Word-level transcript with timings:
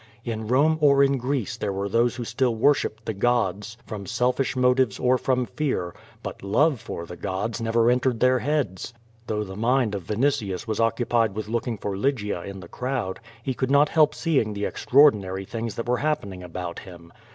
In 0.25 0.47
Bome 0.47 0.79
or 0.81 1.03
in 1.03 1.19
Greece 1.19 1.57
there 1.57 1.71
were 1.71 1.87
those 1.87 2.15
who 2.15 2.23
still 2.25 2.55
worshipped 2.55 3.05
the 3.05 3.13
gods 3.13 3.77
from 3.85 4.07
selfish 4.07 4.55
motives 4.55 4.97
or 4.97 5.15
from 5.19 5.45
fear; 5.45 5.93
but 6.23 6.41
love 6.41 6.81
for 6.81 7.05
the 7.05 7.15
gods 7.15 7.61
never 7.61 7.91
entered 7.91 8.19
their 8.19 8.39
heads. 8.39 8.95
Though 9.27 9.43
the 9.43 9.55
mind 9.55 9.93
of 9.93 10.05
Vinitius 10.07 10.65
was 10.65 10.79
oc 10.79 10.97
cupied 10.97 11.33
with 11.33 11.47
looking 11.49 11.77
for 11.77 11.95
Lygia 11.95 12.41
in 12.41 12.61
the 12.61 12.67
crowd, 12.67 13.19
he 13.43 13.53
could 13.53 13.69
not 13.69 13.89
help 13.89 14.15
seeing 14.15 14.53
the 14.53 14.65
extraordinary 14.65 15.45
things 15.45 15.75
that 15.75 15.87
were 15.87 15.97
happening 15.97 16.41
about 16.41 16.77
liim. 16.77 17.11